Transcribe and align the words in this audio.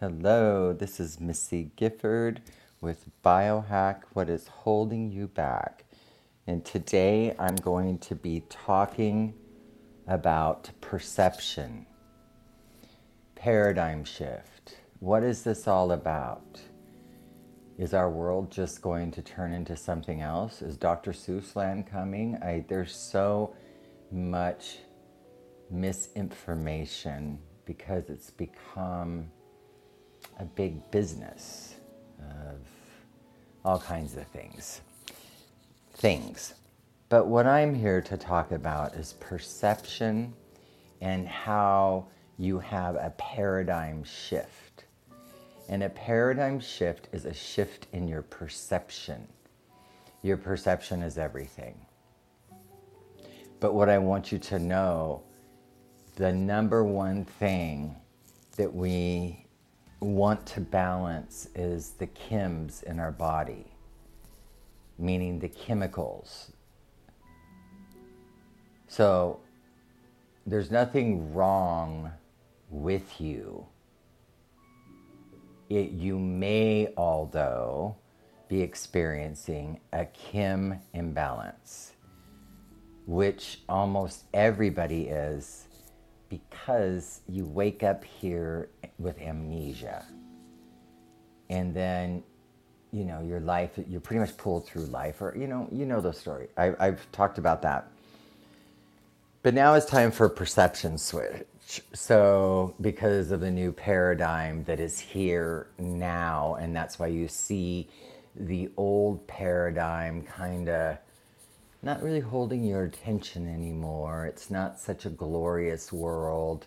Hello, 0.00 0.72
this 0.72 0.98
is 0.98 1.20
Missy 1.20 1.72
Gifford 1.76 2.40
with 2.80 3.04
Biohack 3.22 4.04
What 4.14 4.30
is 4.30 4.48
Holding 4.48 5.12
You 5.12 5.28
Back. 5.28 5.84
And 6.46 6.64
today 6.64 7.34
I'm 7.38 7.56
going 7.56 7.98
to 7.98 8.14
be 8.14 8.44
talking 8.48 9.34
about 10.06 10.70
perception, 10.80 11.84
paradigm 13.34 14.02
shift. 14.02 14.78
What 15.00 15.22
is 15.22 15.42
this 15.42 15.68
all 15.68 15.92
about? 15.92 16.58
Is 17.76 17.92
our 17.92 18.08
world 18.08 18.50
just 18.50 18.80
going 18.80 19.10
to 19.10 19.20
turn 19.20 19.52
into 19.52 19.76
something 19.76 20.22
else? 20.22 20.62
Is 20.62 20.78
Dr. 20.78 21.12
Seuss 21.12 21.54
land 21.54 21.86
coming? 21.86 22.38
I, 22.42 22.64
there's 22.68 22.96
so 22.96 23.54
much 24.10 24.78
misinformation 25.70 27.38
because 27.66 28.08
it's 28.08 28.30
become 28.30 29.30
a 30.40 30.44
big 30.44 30.90
business 30.90 31.74
of 32.18 32.58
all 33.64 33.78
kinds 33.78 34.16
of 34.16 34.26
things. 34.28 34.80
Things. 35.94 36.54
But 37.10 37.26
what 37.26 37.46
I'm 37.46 37.74
here 37.74 38.00
to 38.00 38.16
talk 38.16 38.52
about 38.52 38.94
is 38.94 39.14
perception 39.20 40.32
and 41.02 41.28
how 41.28 42.06
you 42.38 42.58
have 42.58 42.94
a 42.94 43.12
paradigm 43.18 44.02
shift. 44.02 44.84
And 45.68 45.82
a 45.82 45.90
paradigm 45.90 46.58
shift 46.58 47.08
is 47.12 47.26
a 47.26 47.34
shift 47.34 47.86
in 47.92 48.08
your 48.08 48.22
perception. 48.22 49.28
Your 50.22 50.36
perception 50.36 51.02
is 51.02 51.18
everything. 51.18 51.74
But 53.60 53.74
what 53.74 53.90
I 53.90 53.98
want 53.98 54.32
you 54.32 54.38
to 54.38 54.58
know 54.58 55.22
the 56.16 56.32
number 56.32 56.82
one 56.82 57.24
thing 57.24 57.94
that 58.56 58.74
we 58.74 59.46
want 60.00 60.46
to 60.46 60.60
balance 60.60 61.48
is 61.54 61.90
the 61.90 62.06
chems 62.06 62.82
in 62.82 62.98
our 62.98 63.12
body, 63.12 63.66
meaning 64.98 65.38
the 65.38 65.48
chemicals. 65.48 66.52
So 68.88 69.40
there's 70.46 70.70
nothing 70.70 71.34
wrong 71.34 72.10
with 72.70 73.20
you. 73.20 73.66
It, 75.68 75.90
you 75.90 76.18
may, 76.18 76.92
although, 76.96 77.96
be 78.48 78.62
experiencing 78.62 79.80
a 79.92 80.06
chem 80.06 80.80
imbalance, 80.92 81.92
which 83.06 83.60
almost 83.68 84.24
everybody 84.34 85.02
is 85.04 85.68
because 86.30 87.20
you 87.28 87.44
wake 87.44 87.82
up 87.82 88.02
here 88.04 88.70
with 88.98 89.20
amnesia. 89.20 90.06
And 91.50 91.74
then, 91.74 92.22
you 92.92 93.04
know, 93.04 93.20
your 93.20 93.40
life, 93.40 93.72
you're 93.88 94.00
pretty 94.00 94.20
much 94.20 94.36
pulled 94.36 94.66
through 94.66 94.86
life, 94.86 95.20
or, 95.20 95.36
you 95.36 95.48
know, 95.48 95.68
you 95.72 95.84
know 95.84 96.00
the 96.00 96.12
story. 96.12 96.48
I, 96.56 96.72
I've 96.78 97.10
talked 97.12 97.36
about 97.36 97.60
that. 97.62 97.90
But 99.42 99.54
now 99.54 99.74
it's 99.74 99.86
time 99.86 100.12
for 100.12 100.28
perception 100.28 100.96
switch. 100.96 101.46
So, 101.92 102.74
because 102.80 103.30
of 103.30 103.40
the 103.40 103.50
new 103.50 103.72
paradigm 103.72 104.64
that 104.64 104.80
is 104.80 104.98
here 104.98 105.68
now, 105.78 106.56
and 106.60 106.74
that's 106.74 106.98
why 106.98 107.08
you 107.08 107.26
see 107.28 107.88
the 108.36 108.70
old 108.76 109.26
paradigm 109.26 110.22
kind 110.22 110.68
of 110.68 110.98
not 111.82 112.02
really 112.02 112.20
holding 112.20 112.62
your 112.62 112.84
attention 112.84 113.48
anymore. 113.48 114.26
It's 114.26 114.50
not 114.50 114.78
such 114.78 115.06
a 115.06 115.10
glorious 115.10 115.92
world. 115.92 116.66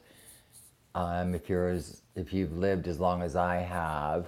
Um, 0.95 1.35
if 1.35 1.49
you're 1.49 1.69
as, 1.69 2.01
if 2.15 2.33
you've 2.33 2.57
lived 2.57 2.87
as 2.87 2.99
long 2.99 3.21
as 3.21 3.35
I 3.35 3.57
have, 3.57 4.27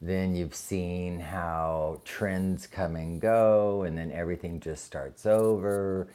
then 0.00 0.36
you've 0.36 0.54
seen 0.54 1.18
how 1.18 2.00
trends 2.04 2.68
come 2.68 2.94
and 2.94 3.20
go, 3.20 3.82
and 3.82 3.98
then 3.98 4.12
everything 4.12 4.60
just 4.60 4.84
starts 4.84 5.26
over, 5.26 6.12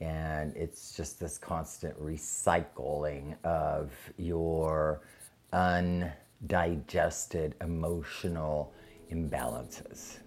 and 0.00 0.54
it's 0.54 0.94
just 0.94 1.18
this 1.18 1.38
constant 1.38 1.98
recycling 1.98 3.34
of 3.44 3.90
your 4.18 5.00
undigested 5.54 7.54
emotional 7.62 8.74
imbalances. 9.10 10.18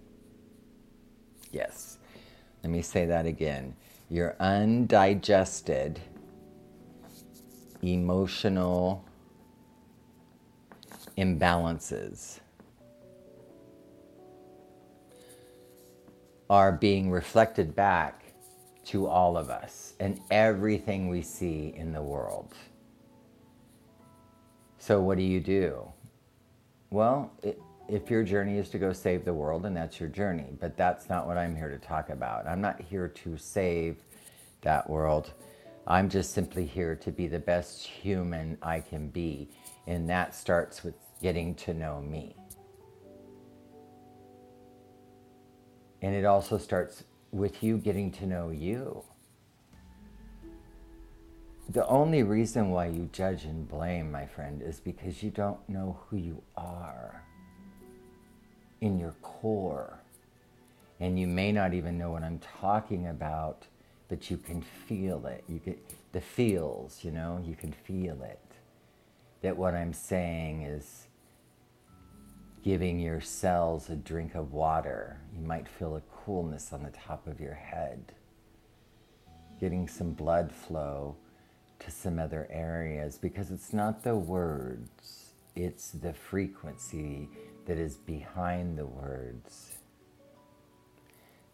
Yes. 1.52 1.98
Let 2.66 2.72
me 2.72 2.82
say 2.82 3.06
that 3.06 3.26
again. 3.26 3.76
Your 4.10 4.34
undigested 4.40 6.00
emotional 7.80 9.04
imbalances 11.16 12.40
are 16.50 16.72
being 16.72 17.08
reflected 17.08 17.76
back 17.76 18.24
to 18.86 19.06
all 19.06 19.36
of 19.36 19.48
us 19.48 19.94
and 20.00 20.18
everything 20.32 21.08
we 21.08 21.22
see 21.22 21.72
in 21.76 21.92
the 21.92 22.02
world. 22.02 22.52
So, 24.78 25.00
what 25.00 25.18
do 25.18 25.22
you 25.22 25.38
do? 25.38 25.86
Well, 26.90 27.30
it, 27.44 27.60
if 27.88 28.10
your 28.10 28.24
journey 28.24 28.58
is 28.58 28.68
to 28.70 28.78
go 28.78 28.92
save 28.92 29.24
the 29.24 29.32
world, 29.32 29.64
and 29.64 29.76
that's 29.76 30.00
your 30.00 30.08
journey. 30.08 30.56
But 30.60 30.76
that's 30.76 31.08
not 31.08 31.26
what 31.26 31.38
I'm 31.38 31.54
here 31.54 31.70
to 31.70 31.78
talk 31.78 32.10
about. 32.10 32.46
I'm 32.46 32.60
not 32.60 32.80
here 32.80 33.08
to 33.08 33.36
save 33.36 33.96
that 34.62 34.88
world. 34.90 35.32
I'm 35.86 36.08
just 36.08 36.32
simply 36.32 36.66
here 36.66 36.96
to 36.96 37.12
be 37.12 37.28
the 37.28 37.38
best 37.38 37.86
human 37.86 38.58
I 38.60 38.80
can 38.80 39.08
be. 39.08 39.48
And 39.86 40.10
that 40.10 40.34
starts 40.34 40.82
with 40.82 40.94
getting 41.22 41.54
to 41.56 41.74
know 41.74 42.00
me. 42.00 42.34
And 46.02 46.14
it 46.14 46.24
also 46.24 46.58
starts 46.58 47.04
with 47.30 47.62
you 47.62 47.78
getting 47.78 48.10
to 48.12 48.26
know 48.26 48.50
you. 48.50 49.04
The 51.68 51.86
only 51.86 52.22
reason 52.22 52.70
why 52.70 52.86
you 52.86 53.08
judge 53.12 53.44
and 53.44 53.68
blame, 53.68 54.10
my 54.10 54.26
friend, 54.26 54.62
is 54.62 54.78
because 54.78 55.22
you 55.22 55.30
don't 55.30 55.68
know 55.68 55.98
who 56.08 56.16
you 56.16 56.42
are 56.56 57.24
in 58.80 58.98
your 58.98 59.14
core. 59.22 60.00
And 61.00 61.18
you 61.18 61.26
may 61.26 61.52
not 61.52 61.74
even 61.74 61.98
know 61.98 62.10
what 62.10 62.22
I'm 62.22 62.40
talking 62.60 63.08
about, 63.08 63.66
but 64.08 64.30
you 64.30 64.36
can 64.36 64.62
feel 64.62 65.26
it. 65.26 65.44
You 65.48 65.58
get 65.58 65.78
the 66.12 66.20
feels, 66.20 67.04
you 67.04 67.10
know, 67.10 67.42
you 67.44 67.54
can 67.54 67.72
feel 67.72 68.22
it. 68.22 68.40
That 69.42 69.56
what 69.56 69.74
I'm 69.74 69.92
saying 69.92 70.62
is 70.62 71.06
giving 72.64 72.98
your 72.98 73.20
cells 73.20 73.90
a 73.90 73.94
drink 73.94 74.34
of 74.34 74.52
water. 74.52 75.20
You 75.34 75.46
might 75.46 75.68
feel 75.68 75.96
a 75.96 76.02
coolness 76.24 76.72
on 76.72 76.82
the 76.82 76.90
top 76.90 77.26
of 77.26 77.40
your 77.40 77.54
head. 77.54 78.12
Getting 79.60 79.86
some 79.86 80.12
blood 80.12 80.50
flow 80.50 81.16
to 81.78 81.90
some 81.90 82.18
other 82.18 82.48
areas 82.50 83.18
because 83.18 83.50
it's 83.50 83.72
not 83.72 84.02
the 84.02 84.16
words, 84.16 85.32
it's 85.54 85.90
the 85.90 86.12
frequency 86.12 87.28
that 87.66 87.78
is 87.78 87.96
behind 87.96 88.78
the 88.78 88.86
words, 88.86 89.76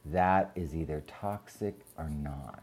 that 0.06 0.50
is 0.54 0.74
either 0.74 1.02
toxic 1.06 1.74
or 1.98 2.08
not. 2.08 2.62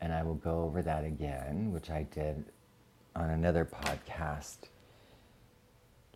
And 0.00 0.12
I 0.12 0.22
will 0.22 0.36
go 0.36 0.62
over 0.62 0.82
that 0.82 1.04
again, 1.04 1.72
which 1.72 1.90
I 1.90 2.06
did 2.10 2.46
on 3.14 3.30
another 3.30 3.66
podcast 3.66 4.68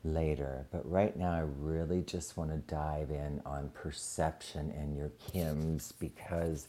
later. 0.04 0.66
But 0.70 0.90
right 0.90 1.16
now, 1.16 1.32
I 1.32 1.44
really 1.60 2.02
just 2.02 2.36
want 2.36 2.50
to 2.50 2.56
dive 2.74 3.10
in 3.10 3.42
on 3.44 3.70
perception 3.74 4.72
and 4.76 4.96
your 4.96 5.10
chems 5.32 5.92
because 5.98 6.68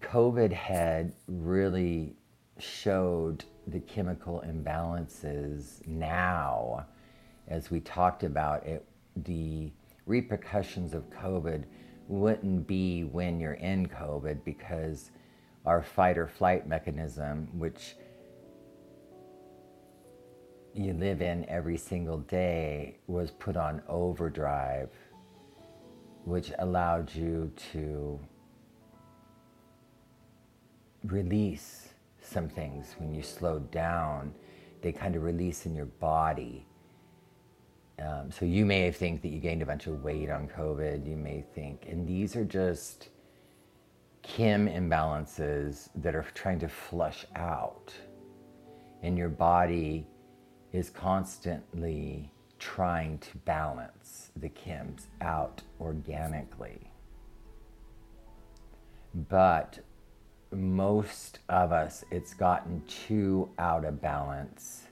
COVID 0.00 0.52
had 0.52 1.12
really 1.26 2.14
showed 2.58 3.44
the 3.66 3.80
chemical 3.80 4.42
imbalances 4.46 5.86
now, 5.86 6.86
as 7.48 7.70
we 7.70 7.80
talked 7.80 8.22
about 8.22 8.66
it, 8.66 8.84
the 9.16 9.70
repercussions 10.06 10.94
of 10.94 11.08
COVID 11.10 11.64
wouldn't 12.08 12.66
be 12.66 13.04
when 13.04 13.40
you're 13.40 13.54
in 13.54 13.86
COVID 13.86 14.44
because 14.44 15.10
our 15.64 15.82
fight 15.82 16.18
or 16.18 16.26
flight 16.26 16.68
mechanism, 16.68 17.48
which 17.58 17.96
you 20.74 20.92
live 20.92 21.22
in 21.22 21.48
every 21.48 21.78
single 21.78 22.18
day, 22.18 22.96
was 23.06 23.30
put 23.30 23.56
on 23.56 23.80
overdrive, 23.88 24.90
which 26.24 26.52
allowed 26.58 27.14
you 27.14 27.50
to 27.72 28.18
release 31.04 31.83
some 32.24 32.48
things 32.48 32.94
when 32.98 33.14
you 33.14 33.22
slow 33.22 33.58
down, 33.58 34.34
they 34.82 34.92
kind 34.92 35.16
of 35.16 35.22
release 35.22 35.66
in 35.66 35.74
your 35.74 35.86
body. 35.86 36.66
Um, 37.98 38.30
so 38.30 38.44
you 38.44 38.66
may 38.66 38.90
think 38.90 39.22
that 39.22 39.28
you 39.28 39.38
gained 39.38 39.62
a 39.62 39.66
bunch 39.66 39.86
of 39.86 40.02
weight 40.02 40.30
on 40.30 40.48
COVID. 40.48 41.08
You 41.08 41.16
may 41.16 41.44
think, 41.54 41.86
and 41.88 42.06
these 42.06 42.34
are 42.36 42.44
just 42.44 43.08
chem 44.22 44.66
imbalances 44.68 45.90
that 45.96 46.14
are 46.14 46.26
trying 46.34 46.58
to 46.60 46.68
flush 46.68 47.24
out. 47.36 47.92
And 49.02 49.16
your 49.16 49.28
body 49.28 50.06
is 50.72 50.90
constantly 50.90 52.32
trying 52.58 53.18
to 53.18 53.36
balance 53.38 54.30
the 54.36 54.48
chems 54.48 55.06
out 55.20 55.62
organically. 55.80 56.90
But 59.28 59.78
most 60.56 61.38
of 61.48 61.72
us, 61.72 62.04
it's 62.10 62.34
gotten 62.34 62.82
too 62.86 63.50
out 63.58 63.84
of 63.84 64.00
balance. 64.00 64.88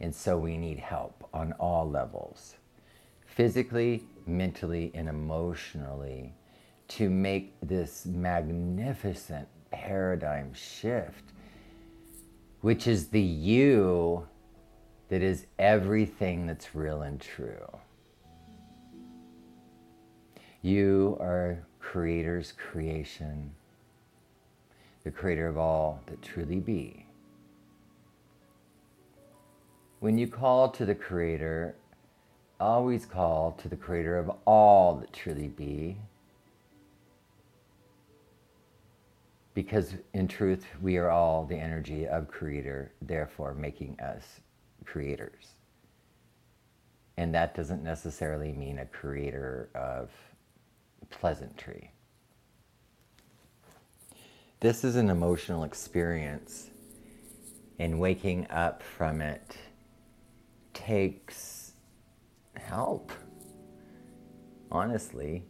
And 0.00 0.14
so 0.14 0.38
we 0.38 0.56
need 0.56 0.78
help 0.78 1.28
on 1.32 1.52
all 1.52 1.88
levels 1.88 2.56
physically, 3.26 4.02
mentally, 4.26 4.90
and 4.94 5.08
emotionally 5.08 6.34
to 6.88 7.10
make 7.10 7.54
this 7.62 8.06
magnificent 8.06 9.46
paradigm 9.70 10.52
shift, 10.54 11.24
which 12.62 12.86
is 12.86 13.08
the 13.08 13.20
you 13.20 14.26
that 15.08 15.22
is 15.22 15.46
everything 15.58 16.46
that's 16.46 16.74
real 16.74 17.02
and 17.02 17.20
true. 17.20 17.68
You 20.62 21.16
are 21.20 21.64
Creator's 21.78 22.52
creation, 22.52 23.52
the 25.08 25.12
creator 25.12 25.48
of 25.48 25.56
all 25.56 26.02
that 26.04 26.20
truly 26.20 26.60
be. 26.60 27.06
When 30.00 30.18
you 30.18 30.28
call 30.28 30.68
to 30.68 30.84
the 30.84 30.94
Creator, 30.94 31.76
always 32.60 33.06
call 33.06 33.52
to 33.52 33.70
the 33.70 33.76
Creator 33.76 34.18
of 34.18 34.30
all 34.44 34.96
that 34.96 35.10
truly 35.14 35.48
be 35.48 35.96
because 39.54 39.94
in 40.12 40.28
truth, 40.28 40.66
we 40.82 40.98
are 40.98 41.08
all 41.08 41.46
the 41.46 41.56
energy 41.56 42.06
of 42.06 42.28
Creator, 42.28 42.92
therefore 43.00 43.54
making 43.54 43.98
us 44.00 44.40
creators. 44.84 45.54
And 47.16 47.34
that 47.34 47.54
doesn't 47.54 47.82
necessarily 47.82 48.52
mean 48.52 48.78
a 48.78 48.84
creator 48.84 49.70
of 49.74 50.10
pleasantry. 51.08 51.92
This 54.60 54.82
is 54.82 54.96
an 54.96 55.08
emotional 55.08 55.62
experience, 55.62 56.70
and 57.78 58.00
waking 58.00 58.48
up 58.50 58.82
from 58.82 59.20
it 59.20 59.56
takes 60.74 61.74
help. 62.56 63.12
Honestly, 64.72 65.44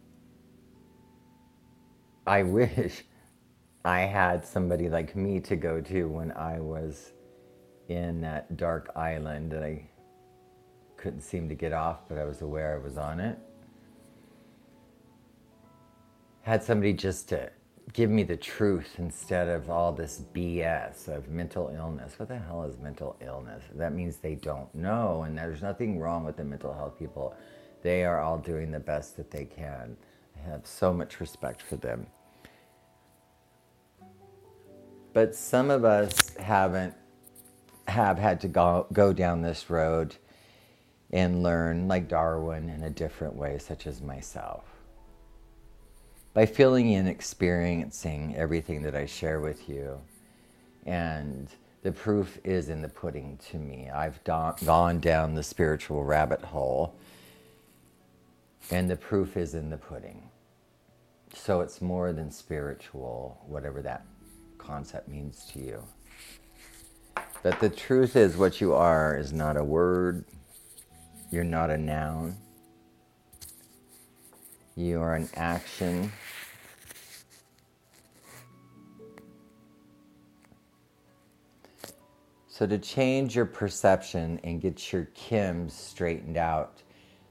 I 2.27 2.43
wish 2.59 3.03
I 3.83 4.01
had 4.01 4.45
somebody 4.45 4.89
like 4.89 5.15
me 5.15 5.39
to 5.39 5.55
go 5.55 5.81
to 5.81 6.07
when 6.07 6.31
I 6.33 6.59
was 6.59 7.13
in 7.87 8.21
that 8.21 8.57
dark 8.57 8.91
island 8.95 9.51
that 9.53 9.63
I 9.63 9.89
couldn't 10.97 11.21
seem 11.21 11.49
to 11.49 11.55
get 11.55 11.73
off, 11.73 12.07
but 12.07 12.19
I 12.19 12.25
was 12.25 12.43
aware 12.43 12.75
I 12.75 12.83
was 12.83 12.99
on 12.99 13.19
it. 13.19 13.39
Had 16.41 16.63
somebody 16.63 16.93
just 16.93 17.27
to 17.29 17.49
give 17.93 18.09
me 18.09 18.23
the 18.23 18.37
truth 18.37 18.95
instead 18.97 19.47
of 19.47 19.69
all 19.69 19.91
this 19.91 20.21
BS 20.33 21.07
of 21.07 21.29
mental 21.29 21.69
illness. 21.75 22.13
What 22.17 22.29
the 22.29 22.37
hell 22.37 22.63
is 22.63 22.77
mental 22.77 23.15
illness? 23.21 23.63
That 23.75 23.93
means 23.93 24.17
they 24.17 24.35
don't 24.35 24.73
know, 24.75 25.23
and 25.23 25.37
there's 25.37 25.61
nothing 25.61 25.99
wrong 25.99 26.23
with 26.23 26.37
the 26.37 26.43
mental 26.43 26.73
health 26.73 26.99
people. 26.99 27.35
They 27.81 28.03
are 28.03 28.19
all 28.19 28.37
doing 28.37 28.71
the 28.71 28.79
best 28.79 29.17
that 29.17 29.31
they 29.31 29.45
can. 29.45 29.97
I 30.35 30.49
have 30.49 30.67
so 30.67 30.93
much 30.93 31.19
respect 31.19 31.61
for 31.61 31.77
them. 31.77 32.07
But 35.13 35.35
some 35.35 35.71
of 35.71 35.83
us 35.83 36.35
haven't 36.35 36.93
have 37.87 38.19
had 38.19 38.39
to 38.41 38.47
go, 38.47 38.85
go 38.93 39.11
down 39.11 39.41
this 39.41 39.69
road 39.69 40.15
and 41.11 41.41
learn 41.41 41.87
like 41.87 42.07
Darwin 42.07 42.69
in 42.69 42.83
a 42.83 42.89
different 42.89 43.35
way, 43.35 43.57
such 43.57 43.87
as 43.87 43.99
myself. 43.99 44.63
By 46.33 46.45
feeling 46.45 46.95
and 46.95 47.07
experiencing 47.07 48.35
everything 48.35 48.83
that 48.83 48.95
I 48.95 49.05
share 49.05 49.39
with 49.39 49.67
you. 49.67 49.99
And 50.85 51.49
the 51.81 51.91
proof 51.91 52.39
is 52.43 52.69
in 52.69 52.81
the 52.81 52.89
pudding 52.89 53.39
to 53.49 53.57
me. 53.57 53.89
I've 53.89 54.23
gone 54.23 54.99
down 54.99 55.33
the 55.33 55.43
spiritual 55.43 56.03
rabbit 56.03 56.41
hole, 56.41 56.95
and 58.71 58.89
the 58.89 58.95
proof 58.95 59.37
is 59.37 59.55
in 59.55 59.69
the 59.69 59.77
pudding. 59.77 60.29
So 61.33 61.61
it's 61.61 61.81
more 61.81 62.13
than 62.13 62.31
spiritual, 62.31 63.41
whatever 63.47 63.81
that 63.81 64.05
concept 64.57 65.07
means 65.07 65.45
to 65.53 65.59
you. 65.59 65.83
But 67.43 67.59
the 67.59 67.69
truth 67.69 68.15
is, 68.15 68.35
what 68.35 68.59
you 68.59 68.73
are 68.73 69.17
is 69.17 69.31
not 69.31 69.57
a 69.57 69.63
word, 69.63 70.25
you're 71.31 71.43
not 71.43 71.69
a 71.69 71.77
noun, 71.77 72.37
you 74.79 75.01
are 75.01 75.15
an 75.15 75.29
action. 75.35 76.11
So, 82.47 82.67
to 82.67 82.77
change 82.77 83.35
your 83.35 83.45
perception 83.45 84.39
and 84.43 84.61
get 84.61 84.91
your 84.91 85.07
chems 85.15 85.71
straightened 85.71 86.37
out 86.37 86.81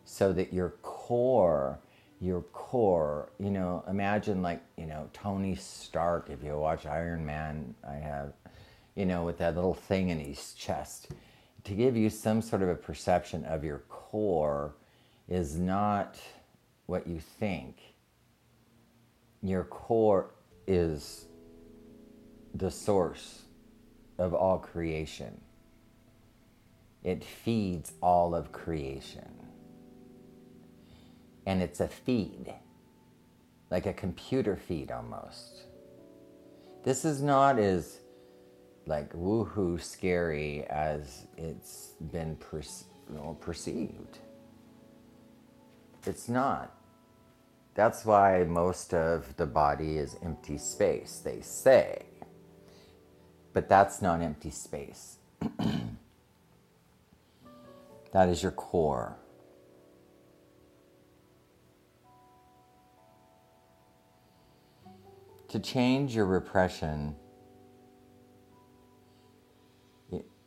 so 0.04 0.32
that 0.32 0.52
your 0.52 0.70
core 0.82 1.78
your 2.20 2.42
core. 2.52 3.30
You 3.38 3.50
know, 3.50 3.84
imagine 3.88 4.42
like, 4.42 4.62
you 4.76 4.86
know, 4.86 5.08
Tony 5.12 5.54
Stark, 5.54 6.30
if 6.30 6.42
you 6.42 6.56
watch 6.58 6.86
Iron 6.86 7.24
Man, 7.24 7.74
I 7.88 7.94
have, 7.94 8.32
you 8.94 9.06
know, 9.06 9.24
with 9.24 9.38
that 9.38 9.54
little 9.54 9.74
thing 9.74 10.10
in 10.10 10.18
his 10.18 10.54
chest. 10.54 11.08
To 11.64 11.74
give 11.74 11.96
you 11.96 12.10
some 12.10 12.40
sort 12.40 12.62
of 12.62 12.68
a 12.68 12.74
perception 12.74 13.44
of 13.44 13.64
your 13.64 13.82
core 13.88 14.74
is 15.28 15.56
not 15.56 16.18
what 16.88 17.06
you 17.06 17.20
think. 17.20 17.76
Your 19.42 19.62
core 19.62 20.30
is 20.66 21.26
the 22.54 22.70
source 22.70 23.42
of 24.18 24.34
all 24.34 24.58
creation. 24.58 25.40
It 27.04 27.22
feeds 27.22 27.92
all 28.02 28.34
of 28.34 28.50
creation 28.50 29.28
and 31.46 31.62
it's 31.62 31.80
a 31.80 31.88
feed, 31.88 32.52
like 33.70 33.86
a 33.86 33.92
computer 33.92 34.56
feed 34.56 34.90
almost. 34.90 35.62
This 36.84 37.04
is 37.04 37.22
not 37.22 37.58
as 37.58 38.00
like 38.86 39.12
woohoo 39.12 39.80
scary 39.80 40.64
as 40.64 41.26
it's 41.36 41.92
been 42.12 42.36
per- 42.36 42.62
perceived. 43.40 44.18
It's 46.06 46.28
not. 46.28 46.77
That's 47.78 48.04
why 48.04 48.42
most 48.42 48.92
of 48.92 49.36
the 49.36 49.46
body 49.46 49.98
is 49.98 50.16
empty 50.24 50.58
space, 50.58 51.20
they 51.24 51.40
say. 51.42 52.06
But 53.52 53.68
that's 53.68 54.02
not 54.02 54.20
empty 54.20 54.50
space. 54.50 55.18
that 58.12 58.28
is 58.28 58.42
your 58.42 58.50
core. 58.50 59.16
to 65.46 65.60
change 65.60 66.16
your 66.16 66.26
repression 66.26 67.14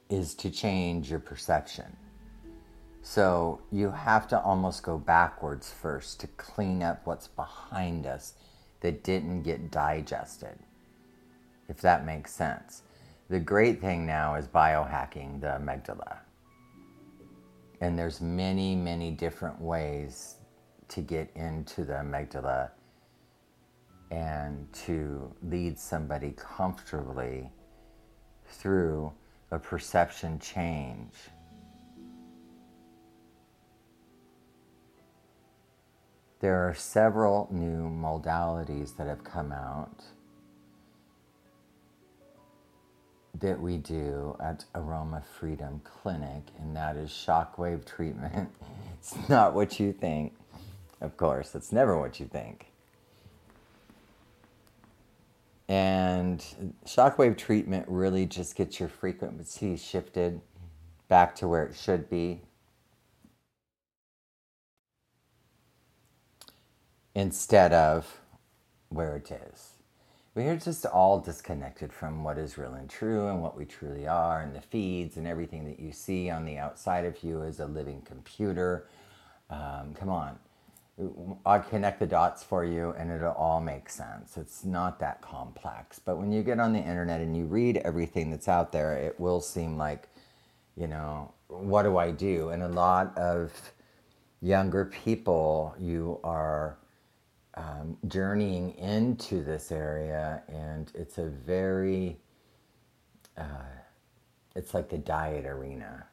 is 0.09 0.35
to 0.35 0.51
change 0.51 1.09
your 1.09 1.19
perception. 1.19 1.95
So 3.03 3.62
you 3.72 3.89
have 3.91 4.27
to 4.29 4.39
almost 4.41 4.84
go 4.84 4.98
backwards 4.98 5.72
first 5.72 6.20
to 6.22 6.27
clean 6.27 6.84
up 6.84 7.01
what's 7.05 7.27
behind 7.27 8.05
us 8.05 8.36
that 8.81 9.03
didn't 9.03 9.43
get 9.43 9.72
digested, 9.72 10.58
if 11.67 11.81
that 11.81 12.05
makes 12.05 12.34
sense. 12.34 12.84
The 13.29 13.39
great 13.39 13.81
thing 13.81 14.05
now 14.05 14.36
is 14.36 14.48
biohacking 14.48 15.41
the 15.41 15.48
amygdala. 15.48 16.17
And 17.79 17.98
there's 17.98 18.22
many, 18.22 18.75
many 18.75 19.12
different 19.12 19.60
ways 19.60 20.36
to 20.89 21.01
get 21.01 21.31
into 21.36 21.84
the 21.84 21.93
amygdala 21.93 22.70
and 24.12 24.72
to 24.74 25.34
lead 25.41 25.79
somebody 25.79 26.34
comfortably 26.38 27.50
through 28.46 29.12
a 29.50 29.58
perception 29.58 30.38
change. 30.39 31.13
There 36.41 36.67
are 36.67 36.74
several 36.74 37.48
new 37.51 37.88
modalities 37.88 38.98
that 38.98 39.05
have 39.05 39.24
come 39.24 39.51
out 39.51 40.03
that 43.39 43.62
we 43.62 43.77
do 43.77 44.36
at 44.39 44.65
Aroma 44.74 45.21
Freedom 45.39 45.81
Clinic, 45.83 46.41
and 46.60 46.75
that 46.75 46.95
is 46.98 47.12
shockwave 47.12 47.86
treatment. 47.86 48.50
it's 49.00 49.15
not 49.29 49.53
what 49.53 49.79
you 49.79 49.93
think. 49.93 50.33
Of 51.00 51.15
course, 51.15 51.53
it's 51.53 51.71
never 51.71 51.95
what 52.00 52.19
you 52.19 52.25
think. 52.25 52.71
And 55.67 56.43
shockwave 56.88 57.38
treatment 57.38 57.86
really 57.88 58.25
just 58.25 58.55
gets 58.55 58.79
your 58.79 58.89
frequency 58.89 59.77
shifted 59.77 60.41
back 61.07 61.36
to 61.36 61.48
where 61.48 61.65
it 61.65 61.75
should 61.75 62.10
be. 62.10 62.41
Instead 67.13 67.73
of 67.73 68.21
where 68.89 69.15
it 69.15 69.31
is. 69.31 69.71
We're 70.33 70.55
just 70.55 70.85
all 70.85 71.19
disconnected 71.19 71.91
from 71.91 72.23
what 72.23 72.37
is 72.37 72.57
real 72.57 72.73
and 72.73 72.89
true 72.89 73.27
and 73.27 73.41
what 73.41 73.57
we 73.57 73.65
truly 73.65 74.07
are, 74.07 74.41
and 74.41 74.55
the 74.55 74.61
feeds 74.61 75.17
and 75.17 75.27
everything 75.27 75.65
that 75.65 75.77
you 75.79 75.91
see 75.91 76.29
on 76.29 76.45
the 76.45 76.57
outside 76.57 77.03
of 77.03 77.21
you 77.21 77.41
is 77.41 77.59
a 77.59 77.65
living 77.65 78.01
computer. 78.01 78.87
Um, 79.49 79.93
come 79.93 80.09
on. 80.09 80.39
I'll 81.45 81.61
connect 81.61 81.99
the 81.99 82.05
dots 82.05 82.43
for 82.43 82.63
you 82.63 82.91
and 82.97 83.11
it'll 83.11 83.33
all 83.33 83.59
make 83.59 83.89
sense. 83.89 84.37
It's 84.37 84.63
not 84.63 84.99
that 84.99 85.21
complex. 85.21 85.99
But 85.99 86.17
when 86.17 86.31
you 86.31 86.43
get 86.43 86.59
on 86.59 86.73
the 86.73 86.79
internet 86.79 87.21
and 87.21 87.35
you 87.35 87.45
read 87.45 87.77
everything 87.77 88.29
that's 88.29 88.47
out 88.47 88.71
there, 88.71 88.93
it 88.93 89.19
will 89.19 89.41
seem 89.41 89.77
like, 89.77 90.07
you 90.77 90.87
know, 90.87 91.33
what 91.47 91.83
do 91.83 91.97
I 91.97 92.11
do? 92.11 92.49
And 92.49 92.61
a 92.61 92.67
lot 92.67 93.17
of 93.17 93.51
younger 94.41 94.85
people, 94.85 95.75
you 95.79 96.19
are 96.23 96.77
um, 97.55 97.98
journeying 98.08 98.75
into 98.77 99.43
this 99.43 99.72
area, 99.72 100.43
and 100.48 100.91
it's 100.96 101.17
a 101.17 101.25
very, 101.25 102.17
uh, 103.38 103.65
it's 104.55 104.74
like 104.74 104.89
the 104.89 104.98
diet 104.98 105.46
arena. 105.46 106.05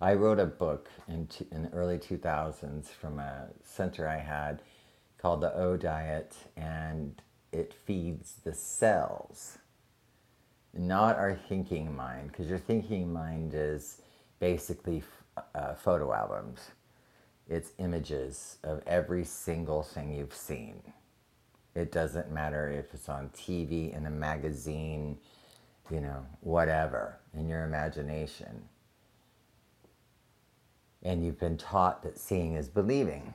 I 0.00 0.14
wrote 0.14 0.38
a 0.38 0.46
book 0.46 0.88
in, 1.08 1.26
t- 1.26 1.46
in 1.50 1.62
the 1.62 1.70
early 1.70 1.98
2000s 1.98 2.88
from 2.88 3.18
a 3.18 3.48
center 3.64 4.06
I 4.06 4.18
had 4.18 4.62
called 5.18 5.40
the 5.40 5.54
O 5.54 5.76
Diet, 5.76 6.36
and 6.56 7.20
it 7.50 7.72
feeds 7.72 8.34
the 8.44 8.52
cells, 8.52 9.58
not 10.74 11.16
our 11.16 11.34
thinking 11.48 11.96
mind, 11.96 12.30
because 12.30 12.48
your 12.48 12.58
thinking 12.58 13.10
mind 13.10 13.54
is 13.54 14.02
basically 14.38 14.98
f- 14.98 15.44
uh, 15.54 15.74
photo 15.74 16.12
albums 16.12 16.60
it's 17.48 17.72
images 17.78 18.58
of 18.64 18.82
every 18.86 19.24
single 19.24 19.82
thing 19.82 20.14
you've 20.14 20.34
seen. 20.34 20.82
It 21.74 21.92
doesn't 21.92 22.32
matter 22.32 22.70
if 22.70 22.94
it's 22.94 23.08
on 23.08 23.30
TV, 23.30 23.94
in 23.96 24.06
a 24.06 24.10
magazine, 24.10 25.18
you 25.90 26.00
know, 26.00 26.26
whatever, 26.40 27.18
in 27.34 27.48
your 27.48 27.64
imagination. 27.64 28.62
And 31.02 31.24
you've 31.24 31.38
been 31.38 31.58
taught 31.58 32.02
that 32.02 32.18
seeing 32.18 32.54
is 32.54 32.68
believing. 32.68 33.34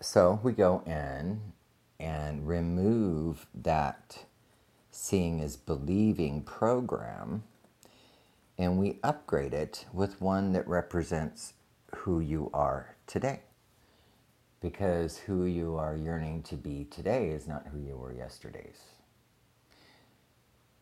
So 0.00 0.40
we 0.42 0.52
go 0.52 0.82
in 0.86 1.40
and 1.98 2.46
remove 2.46 3.46
that 3.54 4.24
seeing 4.90 5.40
is 5.40 5.56
believing 5.56 6.42
program 6.42 7.44
and 8.58 8.78
we 8.78 8.98
upgrade 9.02 9.52
it 9.54 9.84
with 9.92 10.20
one 10.20 10.52
that 10.52 10.66
represents 10.66 11.52
who 11.96 12.20
you 12.20 12.50
are 12.52 12.96
today. 13.06 13.40
Because 14.60 15.18
who 15.18 15.44
you 15.44 15.76
are 15.76 15.96
yearning 15.96 16.42
to 16.44 16.56
be 16.56 16.86
today 16.90 17.28
is 17.28 17.46
not 17.46 17.66
who 17.72 17.78
you 17.78 17.96
were 17.96 18.12
yesterday's. 18.12 18.80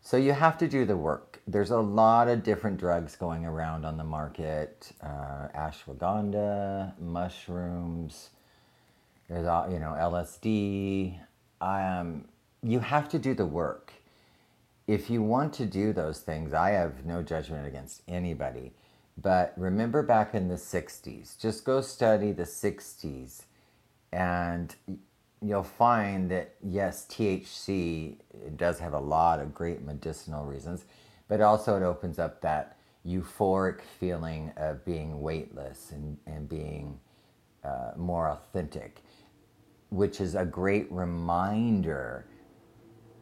So 0.00 0.16
you 0.16 0.33
have 0.33 0.59
to 0.59 0.68
do 0.68 0.85
the 0.85 0.97
work. 0.97 1.40
There's 1.47 1.71
a 1.71 1.80
lot 1.80 2.28
of 2.28 2.42
different 2.42 2.78
drugs 2.78 3.16
going 3.16 3.47
around 3.47 3.85
on 3.85 3.97
the 3.97 4.04
market 4.04 4.92
uh, 5.02 5.49
ashwagandha, 5.56 6.99
mushrooms, 7.00 8.30
there's 9.28 9.47
all, 9.47 9.71
you 9.71 9.78
know 9.78 9.97
LSD. 9.99 11.18
Um, 11.61 12.26
you 12.62 12.80
have 12.80 13.09
to 13.11 13.18
do 13.18 13.35
the 13.35 13.47
work. 13.47 13.92
If 14.87 15.09
you 15.09 15.23
want 15.23 15.54
to 15.54 15.66
do 15.66 15.92
those 15.92 16.21
things, 16.21 16.52
I 16.52 16.71
have 16.71 17.06
no 17.06 17.23
judgment 17.23 17.66
against 17.66 18.02
anybody 18.06 18.73
but 19.16 19.52
remember 19.56 20.02
back 20.02 20.35
in 20.35 20.49
the 20.49 20.56
60s, 20.56 21.38
just 21.38 21.64
go 21.64 21.80
study 21.80 22.33
the 22.33 22.44
60s 22.44 23.42
and 24.12 24.75
you'll 25.40 25.62
find 25.62 26.30
that 26.30 26.54
yes, 26.62 27.06
THC 27.06 28.16
does 28.56 28.78
have 28.78 28.94
a 28.94 28.99
lot 28.99 29.40
of 29.40 29.54
great 29.54 29.83
medicinal 29.83 30.44
reasons, 30.44 30.85
but 31.28 31.40
also 31.40 31.76
it 31.76 31.83
opens 31.83 32.18
up 32.18 32.40
that 32.40 32.78
euphoric 33.06 33.80
feeling 34.00 34.52
of 34.56 34.85
being 34.85 35.21
weightless 35.21 35.90
and, 35.90 36.16
and 36.26 36.49
being 36.49 36.99
uh, 37.62 37.92
more 37.97 38.30
authentic, 38.30 39.02
which 39.90 40.21
is 40.21 40.35
a 40.35 40.44
great 40.44 40.90
reminder. 40.90 42.26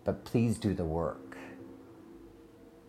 But 0.04 0.24
please 0.24 0.58
do 0.58 0.74
the 0.74 0.84
work 0.84 1.36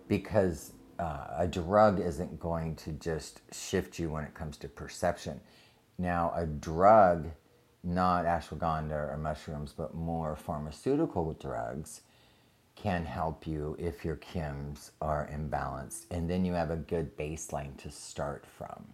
because 0.08 0.74
uh, 1.04 1.28
a 1.38 1.48
drug 1.48 2.00
isn't 2.00 2.40
going 2.40 2.76
to 2.78 2.94
just 2.94 3.42
shift 3.54 4.00
you 4.00 4.10
when 4.10 4.24
it 4.24 4.34
comes 4.34 4.56
to 4.58 4.70
perception. 4.70 5.42
Now, 5.98 6.32
a 6.34 6.46
drug, 6.46 7.30
not 7.84 8.24
ashwagandha 8.26 9.14
or 9.14 9.18
mushrooms, 9.18 9.74
but 9.76 9.94
more 9.94 10.38
pharmaceutical 10.38 11.34
drugs, 11.34 12.02
can 12.76 13.04
help 13.04 13.46
you 13.46 13.76
if 13.78 14.06
your 14.06 14.16
chems 14.16 14.92
are 15.02 15.30
imbalanced. 15.32 16.06
And 16.10 16.30
then 16.30 16.46
you 16.46 16.54
have 16.54 16.72
a 16.72 16.78
good 16.78 17.18
baseline 17.18 17.76
to 17.80 17.92
start 17.92 18.46
from 18.58 18.94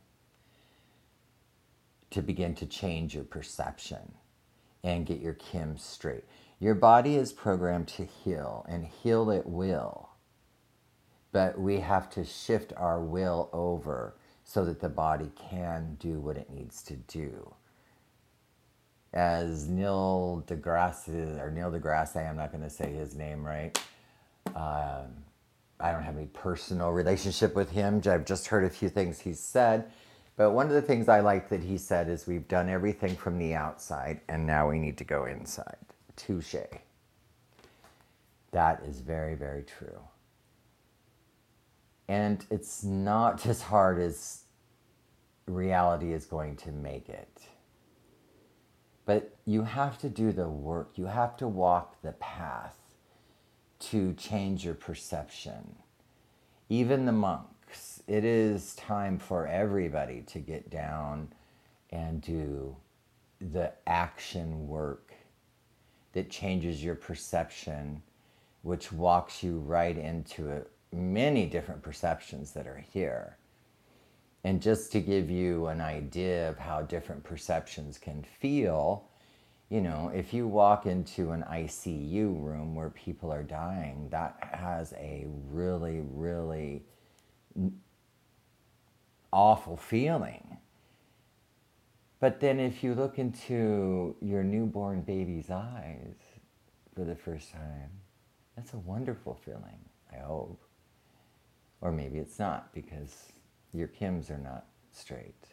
to 2.10 2.24
begin 2.24 2.56
to 2.56 2.66
change 2.66 3.13
your 3.13 3.24
perception 3.24 4.13
and 4.84 5.06
get 5.06 5.20
your 5.20 5.36
chems 5.36 5.82
straight. 5.82 6.24
Your 6.60 6.74
body 6.74 7.16
is 7.16 7.32
programmed 7.32 7.88
to 7.89 8.04
heal, 8.04 8.66
and 8.68 8.84
heal 8.84 9.30
it 9.30 9.46
will 9.46 10.09
but 11.31 11.59
we 11.59 11.79
have 11.79 12.09
to 12.12 12.25
shift 12.25 12.74
our 12.75 13.00
will 13.00 13.50
over 13.53 14.15
so 14.43 14.65
that 14.65 14.79
the 14.79 14.89
body 14.89 15.31
can 15.50 15.95
do 16.00 16.19
what 16.19 16.38
it 16.38 16.50
needs 16.50 16.81
to 16.83 16.95
do. 16.95 17.53
As 19.13 19.67
Neil 19.67 20.43
deGrasse, 20.48 21.39
or 21.39 21.51
Neil 21.51 21.71
deGrasse, 21.71 22.29
I'm 22.29 22.38
not 22.38 22.51
going 22.51 22.63
to 22.63 22.69
say 22.69 22.91
his 22.91 23.15
name 23.15 23.43
right. 23.43 23.79
Um, 24.55 25.24
I 25.79 25.91
don't 25.91 26.03
have 26.03 26.17
any 26.17 26.27
personal 26.27 26.89
relationship 26.91 27.55
with 27.55 27.71
him. 27.71 28.01
I've 28.05 28.25
just 28.25 28.48
heard 28.48 28.65
a 28.65 28.69
few 28.69 28.89
things 28.89 29.19
he's 29.19 29.39
said. 29.39 29.91
But 30.36 30.51
one 30.51 30.67
of 30.67 30.74
the 30.74 30.81
things 30.81 31.09
I 31.09 31.19
like 31.19 31.50
that 31.50 31.62
he 31.63 31.77
said 31.77 32.09
is 32.09 32.25
we've 32.25 32.48
done 32.48 32.69
everything 32.69 33.15
from 33.15 33.38
the 33.38 33.55
outside 33.55 34.21
and 34.29 34.48
now 34.48 34.69
we 34.69 34.79
need 34.79 34.98
to 34.98 35.03
go 35.03 35.25
inside. 35.25 35.77
Touche. 36.15 36.55
That 38.51 38.81
is 38.86 39.01
very, 39.01 39.36
very 39.36 39.63
true. 39.63 40.00
And 42.10 42.44
it's 42.50 42.84
not 42.84 43.46
as 43.46 43.62
hard 43.62 44.01
as 44.01 44.44
reality 45.46 46.12
is 46.12 46.25
going 46.25 46.58
to 46.58 46.72
make 46.72 47.08
it. 47.08 47.44
But 49.06 49.36
you 49.46 49.63
have 49.63 49.98
to 50.00 50.10
do 50.10 50.32
the 50.32 50.50
work, 50.50 50.92
you 50.96 51.06
have 51.06 51.38
to 51.38 51.48
walk 51.48 52.01
the 52.01 52.12
path 52.13 52.75
to 53.80 54.13
change 54.13 54.66
your 54.66 54.74
perception. 54.74 55.75
Even 56.68 57.06
the 57.06 57.12
monks, 57.12 58.04
it 58.08 58.25
is 58.25 58.75
time 58.75 59.18
for 59.18 59.48
everybody 59.48 60.22
to 60.28 60.39
get 60.39 60.70
down 60.70 61.30
and 61.92 62.22
do 62.22 62.75
the 63.39 63.72
action 63.88 64.68
work 64.68 65.13
that 66.13 66.30
changes 66.30 66.84
your 66.84 66.96
perception, 66.96 68.01
which 68.62 68.92
walks 68.92 69.42
you 69.42 69.60
right 69.60 69.98
into 69.98 70.50
it 70.50 70.70
many 70.91 71.46
different 71.46 71.81
perceptions 71.81 72.51
that 72.51 72.67
are 72.67 72.84
here. 72.91 73.38
And 74.43 74.62
just 74.62 74.91
to 74.93 75.01
give 75.01 75.29
you 75.29 75.67
an 75.67 75.81
idea 75.81 76.50
of 76.50 76.58
how 76.58 76.81
different 76.81 77.24
perceptions 77.24 77.98
can 77.98 78.24
feel, 78.24 79.05
you 79.69 79.81
know, 79.81 80.12
if 80.13 80.34
you 80.34 80.48
walk 80.48 80.86
into 80.86 81.31
an 81.31 81.43
ICU 81.43 82.41
room 82.43 82.74
where 82.74 82.89
people 82.89 83.31
are 83.31 83.43
dying, 83.43 84.08
that 84.10 84.38
has 84.53 84.93
a 84.93 85.27
really, 85.51 86.01
really 86.13 86.84
awful 89.31 89.77
feeling. 89.77 90.58
But 92.19 92.39
then 92.39 92.60
if 92.60 92.84
you 92.84 92.96
look 92.96 93.19
into 93.19 94.15
your 94.22 94.43
newborn 94.43 95.01
baby's 95.01 95.50
eyes 95.50 96.15
for 96.96 97.03
the 97.03 97.15
first 97.15 97.51
time, 97.51 97.91
that's 98.55 98.74
a 98.74 98.77
wonderful 98.77 99.36
feeling, 99.46 99.79
I 100.12 100.17
hope. 100.17 100.60
Or 101.81 101.91
maybe 101.91 102.17
it's 102.19 102.39
not 102.39 102.74
because 102.74 103.31
your 103.74 103.88
chems 103.88 104.29
are 104.29 104.38
not 104.38 104.65
straight. 104.91 105.45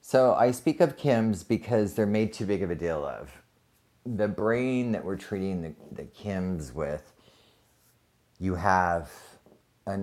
So 0.00 0.34
I 0.34 0.52
speak 0.52 0.80
of 0.80 0.96
chems 0.96 1.46
because 1.46 1.94
they're 1.94 2.06
made 2.06 2.32
too 2.32 2.46
big 2.46 2.62
of 2.62 2.70
a 2.70 2.74
deal 2.74 3.04
of. 3.04 3.30
The 4.04 4.28
brain 4.28 4.92
that 4.92 5.04
we're 5.04 5.16
treating 5.16 5.62
the, 5.62 5.74
the 5.90 6.04
chems 6.04 6.72
with, 6.72 7.12
you 8.38 8.54
have 8.54 9.10
a 9.86 9.98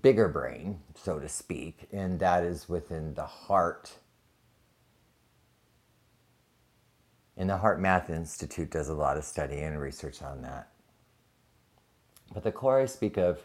bigger 0.00 0.28
brain, 0.28 0.80
so 0.94 1.18
to 1.18 1.28
speak, 1.28 1.88
and 1.92 2.20
that 2.20 2.44
is 2.44 2.68
within 2.68 3.14
the 3.14 3.26
heart 3.26 3.92
And 7.36 7.48
the 7.48 7.58
HeartMath 7.58 8.10
Institute 8.10 8.70
does 8.70 8.88
a 8.88 8.94
lot 8.94 9.16
of 9.16 9.24
study 9.24 9.58
and 9.58 9.80
research 9.80 10.22
on 10.22 10.42
that. 10.42 10.68
But 12.32 12.42
the 12.42 12.52
core 12.52 12.80
I 12.80 12.86
speak 12.86 13.16
of, 13.16 13.40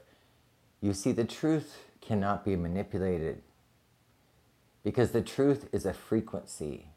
you 0.81 0.93
see, 0.93 1.11
the 1.11 1.25
truth 1.25 1.77
cannot 2.01 2.45
be 2.45 2.55
manipulated 2.55 3.41
because 4.83 5.11
the 5.11 5.21
truth 5.21 5.67
is 5.71 5.85
a 5.85 5.93
frequency, 5.93 6.87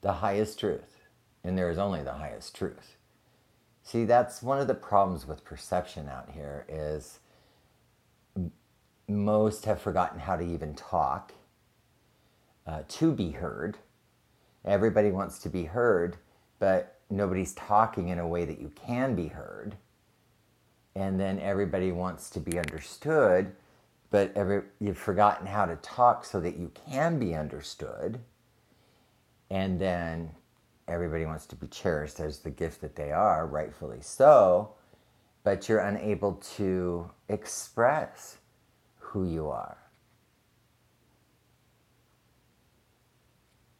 the 0.00 0.14
highest 0.14 0.58
truth, 0.58 1.00
and 1.44 1.58
there 1.58 1.70
is 1.70 1.78
only 1.78 2.02
the 2.02 2.14
highest 2.14 2.54
truth. 2.54 2.96
See, 3.82 4.04
that's 4.04 4.42
one 4.42 4.60
of 4.60 4.66
the 4.66 4.74
problems 4.74 5.26
with 5.26 5.44
perception 5.44 6.08
out 6.08 6.30
here 6.32 6.64
is 6.68 7.20
most 9.08 9.64
have 9.64 9.80
forgotten 9.80 10.18
how 10.18 10.36
to 10.36 10.44
even 10.44 10.74
talk 10.74 11.32
uh, 12.66 12.82
to 12.88 13.12
be 13.12 13.30
heard. 13.30 13.78
Everybody 14.64 15.10
wants 15.10 15.38
to 15.40 15.48
be 15.48 15.64
heard, 15.64 16.16
but 16.58 16.98
nobody's 17.10 17.54
talking 17.54 18.08
in 18.08 18.18
a 18.18 18.26
way 18.26 18.44
that 18.44 18.60
you 18.60 18.72
can 18.74 19.14
be 19.14 19.28
heard. 19.28 19.76
And 20.96 21.20
then 21.20 21.38
everybody 21.40 21.92
wants 21.92 22.30
to 22.30 22.40
be 22.40 22.58
understood, 22.58 23.52
but 24.10 24.32
every, 24.34 24.62
you've 24.80 24.96
forgotten 24.96 25.46
how 25.46 25.66
to 25.66 25.76
talk 25.76 26.24
so 26.24 26.40
that 26.40 26.56
you 26.56 26.72
can 26.88 27.18
be 27.18 27.34
understood. 27.34 28.18
And 29.50 29.78
then 29.78 30.30
everybody 30.88 31.26
wants 31.26 31.44
to 31.46 31.56
be 31.56 31.66
cherished 31.66 32.18
as 32.18 32.38
the 32.38 32.48
gift 32.48 32.80
that 32.80 32.96
they 32.96 33.12
are, 33.12 33.46
rightfully 33.46 33.98
so, 34.00 34.72
but 35.44 35.68
you're 35.68 35.80
unable 35.80 36.32
to 36.56 37.10
express 37.28 38.38
who 38.98 39.28
you 39.28 39.50
are. 39.50 39.76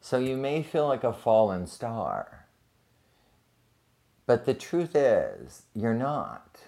So 0.03 0.19
you 0.19 0.37
may 0.37 0.63
feel 0.63 0.87
like 0.87 1.03
a 1.03 1.15
fallen 1.15 1.67
star. 1.67 2.47
But 4.27 4.45
the 4.45 4.55
truth 4.55 4.95
is, 4.95 5.63
you're 5.75 5.95
not. 5.95 6.59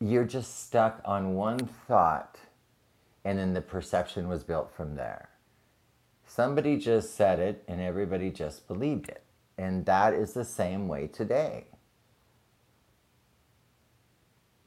You're 0.00 0.24
just 0.24 0.66
stuck 0.66 1.00
on 1.04 1.34
one 1.34 1.58
thought, 1.58 2.38
and 3.24 3.38
then 3.38 3.54
the 3.54 3.62
perception 3.62 4.28
was 4.28 4.44
built 4.44 4.70
from 4.74 4.96
there. 4.96 5.30
Somebody 6.26 6.76
just 6.76 7.14
said 7.14 7.38
it, 7.38 7.64
and 7.66 7.80
everybody 7.80 8.30
just 8.30 8.68
believed 8.68 9.08
it. 9.08 9.22
And 9.56 9.86
that 9.86 10.12
is 10.12 10.34
the 10.34 10.44
same 10.44 10.86
way 10.86 11.06
today. 11.06 11.66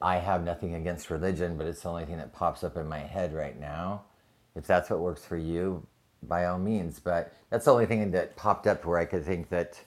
I 0.01 0.17
have 0.17 0.43
nothing 0.43 0.73
against 0.73 1.09
religion, 1.11 1.57
but 1.57 1.67
it's 1.67 1.81
the 1.81 1.89
only 1.89 2.05
thing 2.05 2.17
that 2.17 2.33
pops 2.33 2.63
up 2.63 2.77
in 2.77 2.87
my 2.87 2.99
head 2.99 3.33
right 3.33 3.59
now. 3.59 4.03
If 4.55 4.65
that's 4.65 4.89
what 4.89 4.99
works 4.99 5.25
for 5.25 5.37
you, 5.37 5.85
by 6.23 6.45
all 6.45 6.57
means. 6.57 6.99
But 6.99 7.33
that's 7.49 7.65
the 7.65 7.73
only 7.73 7.85
thing 7.85 8.11
that 8.11 8.35
popped 8.35 8.65
up 8.65 8.85
where 8.85 8.97
I 8.97 9.05
could 9.05 9.25
think 9.25 9.49
that, 9.49 9.83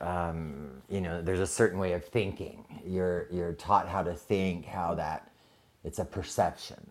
um, 0.00 0.82
you 0.88 1.00
know, 1.00 1.20
there's 1.20 1.40
a 1.40 1.46
certain 1.46 1.78
way 1.78 1.92
of 1.92 2.04
thinking. 2.04 2.64
You're 2.84 3.26
you're 3.30 3.52
taught 3.52 3.88
how 3.88 4.02
to 4.02 4.14
think, 4.14 4.64
how 4.64 4.94
that 4.94 5.30
it's 5.84 5.98
a 5.98 6.04
perception 6.04 6.90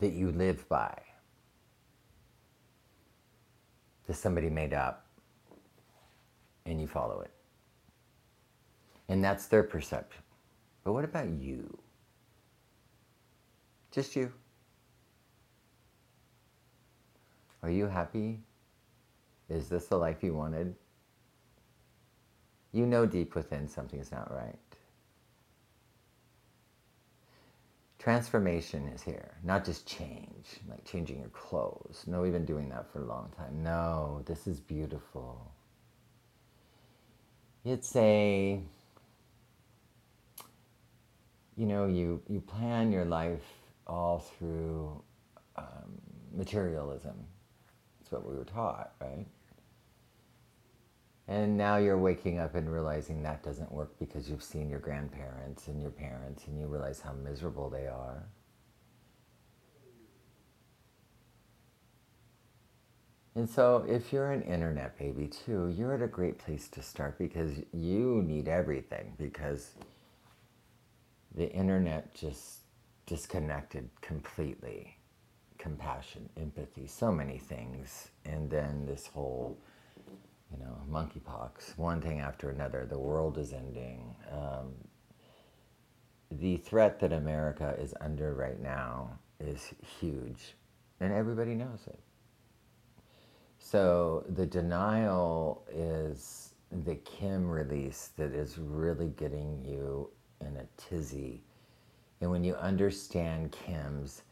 that 0.00 0.12
you 0.12 0.32
live 0.32 0.68
by. 0.68 0.96
That 4.06 4.14
somebody 4.14 4.50
made 4.50 4.74
up, 4.74 5.06
and 6.66 6.80
you 6.80 6.86
follow 6.86 7.20
it. 7.20 7.30
And 9.08 9.22
that's 9.22 9.46
their 9.46 9.62
perception. 9.62 10.22
But 10.84 10.92
what 10.92 11.04
about 11.04 11.28
you? 11.28 11.78
Just 13.92 14.16
you. 14.16 14.32
Are 17.62 17.70
you 17.70 17.86
happy? 17.86 18.40
Is 19.52 19.68
this 19.68 19.86
the 19.86 19.96
life 19.96 20.22
you 20.22 20.34
wanted? 20.34 20.74
You 22.72 22.86
know 22.86 23.06
deep 23.06 23.34
within 23.34 23.68
something's 23.68 24.10
not 24.10 24.32
right. 24.34 24.58
Transformation 27.98 28.88
is 28.88 29.02
here, 29.02 29.36
not 29.44 29.64
just 29.64 29.86
change, 29.86 30.58
like 30.68 30.84
changing 30.84 31.20
your 31.20 31.28
clothes. 31.28 32.04
No, 32.08 32.22
we've 32.22 32.32
been 32.32 32.44
doing 32.44 32.68
that 32.70 32.90
for 32.90 33.02
a 33.02 33.04
long 33.04 33.30
time. 33.36 33.62
No, 33.62 34.22
this 34.26 34.46
is 34.46 34.58
beautiful. 34.58 35.52
It's 37.64 37.94
a 37.94 38.60
you 41.56 41.66
know, 41.66 41.86
you, 41.86 42.20
you 42.28 42.40
plan 42.40 42.92
your 42.92 43.04
life 43.04 43.44
all 43.86 44.18
through 44.18 45.02
um, 45.56 46.00
materialism. 46.34 47.14
That's 48.00 48.12
what 48.12 48.28
we 48.28 48.36
were 48.36 48.44
taught, 48.44 48.92
right? 49.00 49.26
And 51.32 51.56
now 51.56 51.78
you're 51.78 51.96
waking 51.96 52.38
up 52.40 52.56
and 52.56 52.70
realizing 52.70 53.22
that 53.22 53.42
doesn't 53.42 53.72
work 53.72 53.98
because 53.98 54.28
you've 54.28 54.42
seen 54.42 54.68
your 54.68 54.80
grandparents 54.80 55.66
and 55.68 55.80
your 55.80 55.90
parents 55.90 56.46
and 56.46 56.60
you 56.60 56.66
realize 56.66 57.00
how 57.00 57.14
miserable 57.14 57.70
they 57.70 57.86
are. 57.86 58.22
And 63.34 63.48
so, 63.48 63.82
if 63.88 64.12
you're 64.12 64.30
an 64.30 64.42
internet 64.42 64.98
baby 64.98 65.26
too, 65.26 65.72
you're 65.74 65.94
at 65.94 66.02
a 66.02 66.06
great 66.06 66.36
place 66.36 66.68
to 66.68 66.82
start 66.82 67.16
because 67.16 67.62
you 67.72 68.22
need 68.26 68.46
everything 68.46 69.14
because 69.16 69.70
the 71.34 71.50
internet 71.50 72.14
just 72.14 72.58
disconnected 73.06 73.88
completely 74.02 74.98
compassion, 75.56 76.28
empathy, 76.36 76.86
so 76.86 77.10
many 77.10 77.38
things. 77.38 78.08
And 78.26 78.50
then 78.50 78.84
this 78.84 79.06
whole, 79.06 79.56
you 80.52 80.64
know, 80.64 80.76
monkeypox, 80.90 81.76
one 81.78 82.00
thing 82.00 82.20
after 82.20 82.50
another, 82.50 82.86
the 82.88 82.98
world 82.98 83.38
is 83.38 83.52
ending. 83.52 84.14
Um, 84.30 84.72
the 86.30 86.56
threat 86.56 87.00
that 87.00 87.12
America 87.12 87.74
is 87.78 87.94
under 88.00 88.34
right 88.34 88.60
now 88.60 89.18
is 89.40 89.70
huge, 90.00 90.54
and 91.00 91.12
everybody 91.12 91.54
knows 91.54 91.80
it. 91.86 91.98
So 93.58 94.24
the 94.28 94.46
denial 94.46 95.64
is 95.70 96.54
the 96.84 96.96
chem 96.96 97.48
release 97.48 98.10
that 98.16 98.32
is 98.32 98.58
really 98.58 99.08
getting 99.08 99.64
you 99.64 100.10
in 100.40 100.56
a 100.56 100.66
tizzy. 100.76 101.42
And 102.20 102.30
when 102.30 102.44
you 102.44 102.54
understand 102.54 103.54
chems 103.66 104.22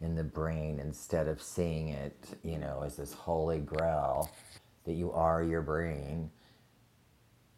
in 0.00 0.14
the 0.14 0.24
brain, 0.24 0.80
instead 0.80 1.28
of 1.28 1.42
seeing 1.42 1.88
it, 1.88 2.38
you 2.42 2.58
know, 2.58 2.82
as 2.84 2.96
this 2.96 3.12
holy 3.12 3.58
grail 3.58 4.30
that 4.84 4.92
you 4.92 5.12
are 5.12 5.42
your 5.42 5.62
brain, 5.62 6.30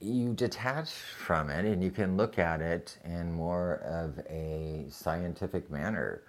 you 0.01 0.35
detach 0.35 0.91
from 0.91 1.49
it 1.49 1.65
and 1.65 1.83
you 1.83 1.91
can 1.91 2.17
look 2.17 2.39
at 2.39 2.61
it 2.61 2.99
in 3.05 3.33
more 3.33 3.77
of 3.85 4.19
a 4.29 4.87
scientific 4.91 5.71
manner. 5.71 6.23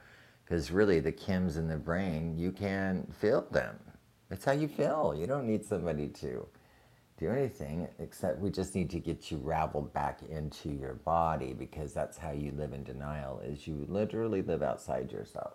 Because 0.43 0.71
really, 0.71 0.99
the 0.99 1.11
chems 1.11 1.57
in 1.57 1.67
the 1.67 1.77
brain, 1.77 2.37
you 2.37 2.51
can 2.51 3.07
feel 3.19 3.47
them. 3.51 3.79
It's 4.29 4.45
how 4.45 4.51
you 4.51 4.67
feel. 4.67 5.15
You 5.17 5.25
don't 5.25 5.47
need 5.47 5.65
somebody 5.65 6.07
to 6.09 6.45
do 7.17 7.29
anything 7.29 7.87
except 7.99 8.39
we 8.39 8.49
just 8.49 8.75
need 8.75 8.89
to 8.89 8.99
get 8.99 9.31
you 9.31 9.37
raveled 9.37 9.93
back 9.93 10.19
into 10.29 10.69
your 10.69 10.95
body 10.95 11.53
because 11.53 11.93
that's 11.93 12.17
how 12.17 12.31
you 12.31 12.51
live 12.51 12.73
in 12.73 12.83
denial 12.83 13.39
is 13.39 13.67
you 13.67 13.85
literally 13.87 14.41
live 14.41 14.63
outside 14.63 15.11
yourself 15.11 15.53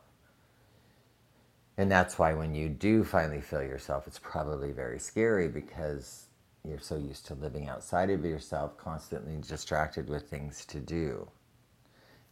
and 1.79 1.91
that's 1.91 2.19
why 2.19 2.35
when 2.35 2.55
you 2.55 2.69
do 2.69 3.05
finally 3.05 3.41
feel 3.41 3.63
yourself 3.63 4.07
it's 4.07 4.21
probably 4.21 4.73
very 4.73 5.01
scary 5.01 5.49
because 5.49 6.27
you're 6.69 6.81
so 6.81 6.99
used 6.99 7.27
to 7.27 7.35
living 7.37 7.69
outside 7.71 8.11
of 8.11 8.25
yourself 8.27 8.77
constantly 8.79 9.39
distracted 9.49 10.11
with 10.11 10.29
things 10.29 10.67
to 10.67 10.81
do 10.81 11.27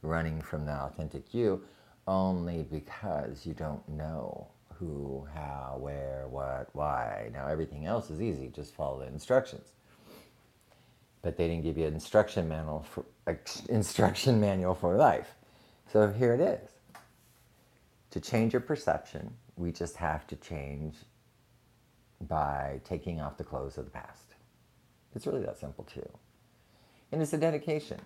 running 0.02 0.42
from 0.42 0.66
the 0.66 0.72
authentic 0.72 1.32
you 1.35 1.62
only 2.09 2.64
because 2.70 3.46
you 3.46 3.54
don't 3.54 3.88
know 3.88 4.48
who, 4.78 5.26
how, 5.35 5.76
where, 5.80 6.26
what, 6.28 6.68
why. 6.74 7.30
Now 7.32 7.48
everything 7.48 7.87
else 7.87 8.11
is 8.11 8.20
easy, 8.20 8.48
just 8.48 8.74
follow 8.74 9.00
the 9.00 9.06
instructions. 9.06 9.72
But 11.22 11.37
they 11.37 11.48
didn't 11.48 11.64
give 11.64 11.78
you 11.78 11.87
an 11.87 11.94
instruction 11.94 12.48
manual 12.48 12.87
for 12.90 13.04
instruction 13.68 14.40
manual 14.40 14.74
for 14.74 14.96
life. 14.96 15.35
So 15.92 16.12
here 16.12 16.35
it 16.35 16.40
is. 16.40 16.75
To 18.16 18.22
change 18.22 18.55
your 18.55 18.62
perception, 18.62 19.31
we 19.57 19.72
just 19.72 19.94
have 19.96 20.26
to 20.29 20.37
change 20.37 20.94
by 22.22 22.81
taking 22.83 23.20
off 23.20 23.37
the 23.37 23.44
clothes 23.44 23.76
of 23.76 23.85
the 23.85 23.90
past. 23.90 24.37
It's 25.14 25.26
really 25.26 25.42
that 25.42 25.59
simple 25.59 25.85
too. 25.85 26.09
And 27.12 27.20
it's 27.20 27.35
a 27.35 27.37
dedication. 27.37 28.00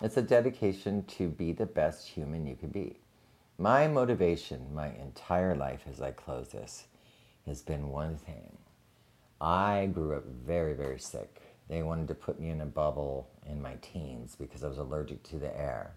It's 0.00 0.16
a 0.16 0.22
dedication 0.22 1.04
to 1.18 1.28
be 1.28 1.52
the 1.52 1.66
best 1.66 2.08
human 2.08 2.46
you 2.46 2.56
can 2.56 2.70
be. 2.70 2.98
My 3.58 3.86
motivation, 3.86 4.74
my 4.74 4.88
entire 4.94 5.54
life 5.54 5.82
as 5.86 6.00
I 6.00 6.12
close 6.12 6.48
this, 6.48 6.86
has 7.44 7.60
been 7.60 7.90
one 7.90 8.16
thing. 8.16 8.56
I 9.38 9.90
grew 9.92 10.16
up 10.16 10.24
very, 10.24 10.72
very 10.72 10.98
sick. 10.98 11.42
They 11.68 11.82
wanted 11.82 12.08
to 12.08 12.14
put 12.14 12.40
me 12.40 12.48
in 12.48 12.62
a 12.62 12.66
bubble 12.66 13.28
in 13.46 13.60
my 13.60 13.74
teens 13.82 14.34
because 14.34 14.64
I 14.64 14.68
was 14.68 14.78
allergic 14.78 15.22
to 15.24 15.36
the 15.36 15.54
air. 15.54 15.92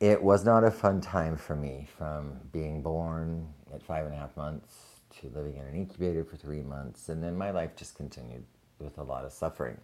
It 0.00 0.22
was 0.22 0.44
not 0.44 0.64
a 0.64 0.70
fun 0.70 1.00
time 1.00 1.36
for 1.36 1.56
me 1.56 1.88
from 1.96 2.38
being 2.52 2.82
born 2.82 3.48
at 3.74 3.82
five 3.82 4.04
and 4.06 4.14
a 4.14 4.18
half 4.18 4.36
months 4.36 4.74
to 5.20 5.28
living 5.34 5.56
in 5.56 5.64
an 5.64 5.74
incubator 5.74 6.24
for 6.24 6.36
three 6.36 6.62
months. 6.62 7.08
And 7.08 7.22
then 7.22 7.36
my 7.36 7.50
life 7.50 7.74
just 7.76 7.96
continued 7.96 8.44
with 8.78 8.98
a 8.98 9.02
lot 9.02 9.24
of 9.24 9.32
suffering. 9.32 9.76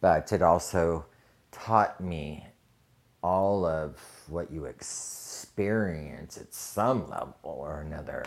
But 0.00 0.32
it 0.32 0.42
also 0.42 1.06
taught 1.52 2.00
me 2.00 2.44
all 3.22 3.64
of 3.64 4.00
what 4.28 4.50
you 4.50 4.64
experience 4.64 6.36
at 6.36 6.52
some 6.52 7.08
level 7.08 7.36
or 7.44 7.80
another. 7.82 8.24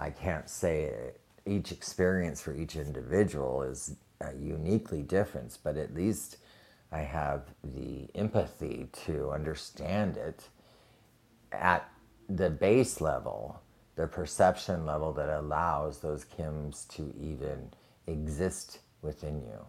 I 0.00 0.10
can't 0.10 0.48
say 0.48 0.84
it. 0.84 1.20
each 1.46 1.72
experience 1.72 2.40
for 2.40 2.54
each 2.54 2.76
individual 2.76 3.62
is 3.62 3.96
uh, 4.22 4.30
uniquely 4.40 5.02
different, 5.02 5.58
but 5.62 5.76
at 5.76 5.94
least 5.94 6.38
I 6.94 7.00
have 7.00 7.42
the 7.64 8.08
empathy 8.14 8.88
to 9.06 9.32
understand 9.32 10.16
it 10.16 10.48
at 11.50 11.90
the 12.28 12.48
base 12.48 13.00
level, 13.00 13.60
the 13.96 14.06
perception 14.06 14.86
level 14.86 15.12
that 15.14 15.28
allows 15.28 15.98
those 15.98 16.24
chems 16.24 16.86
to 16.90 17.12
even 17.20 17.72
exist 18.06 18.78
within 19.02 19.42
you. 19.42 19.66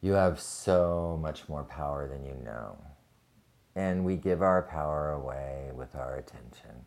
You 0.00 0.12
have 0.12 0.40
so 0.40 1.18
much 1.20 1.46
more 1.46 1.64
power 1.64 2.08
than 2.08 2.24
you 2.24 2.42
know. 2.42 2.78
And 3.76 4.06
we 4.06 4.16
give 4.16 4.40
our 4.40 4.62
power 4.62 5.12
away 5.12 5.68
with 5.74 5.94
our 5.94 6.16
attention. 6.16 6.86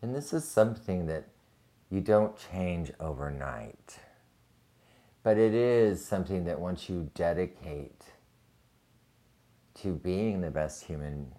And 0.00 0.14
this 0.14 0.32
is 0.32 0.48
something 0.48 1.04
that 1.06 1.28
you 1.90 2.00
don't 2.00 2.34
change 2.50 2.90
overnight. 2.98 3.98
But 5.24 5.38
it 5.38 5.54
is 5.54 6.04
something 6.04 6.44
that 6.44 6.60
once 6.60 6.90
you 6.90 7.10
dedicate 7.14 8.04
to 9.76 9.94
being 9.94 10.42
the 10.42 10.50
best 10.50 10.84
human 10.84 11.32